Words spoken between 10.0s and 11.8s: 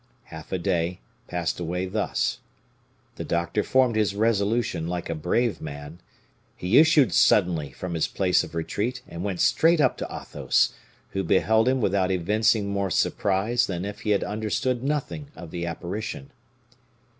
Athos, who beheld